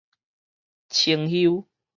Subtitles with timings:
[0.89, 1.67] 清休